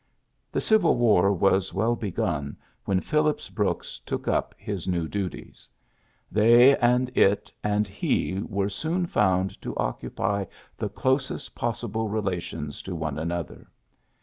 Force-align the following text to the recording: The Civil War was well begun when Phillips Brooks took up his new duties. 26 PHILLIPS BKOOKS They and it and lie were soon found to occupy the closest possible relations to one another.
The 0.51 0.61
Civil 0.61 0.97
War 0.97 1.31
was 1.31 1.75
well 1.75 1.95
begun 1.95 2.57
when 2.85 3.01
Phillips 3.01 3.51
Brooks 3.51 3.99
took 3.99 4.27
up 4.27 4.55
his 4.57 4.87
new 4.87 5.07
duties. 5.07 5.69
26 6.31 6.33
PHILLIPS 6.33 6.33
BKOOKS 6.33 6.33
They 6.33 6.77
and 6.77 7.09
it 7.15 7.53
and 7.63 8.01
lie 8.01 8.41
were 8.49 8.69
soon 8.69 9.05
found 9.05 9.61
to 9.61 9.75
occupy 9.77 10.45
the 10.75 10.89
closest 10.89 11.53
possible 11.53 12.09
relations 12.09 12.81
to 12.81 12.95
one 12.95 13.19
another. 13.19 13.67